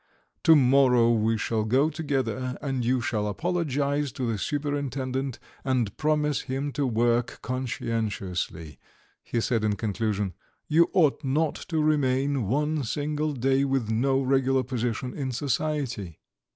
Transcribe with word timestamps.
"To 0.45 0.55
morrow 0.55 1.11
we 1.13 1.37
shall 1.37 1.63
go 1.63 1.91
together, 1.91 2.57
and 2.59 2.83
you 2.83 3.01
shall 3.01 3.27
apologize 3.27 4.11
to 4.13 4.25
the 4.25 4.39
superintendent, 4.39 5.37
and 5.63 5.95
promise 5.95 6.41
him 6.41 6.71
to 6.71 6.87
work 6.87 7.37
conscientiously," 7.43 8.79
he 9.21 9.39
said 9.39 9.63
in 9.63 9.75
conclusion. 9.75 10.33
"You 10.67 10.89
ought 10.93 11.23
not 11.23 11.53
to 11.69 11.83
remain 11.83 12.47
one 12.47 12.83
single 12.83 13.33
day 13.33 13.63
with 13.63 13.91
no 13.91 14.19
regular 14.23 14.63
position 14.63 15.13
in 15.13 15.31
society." 15.31 16.17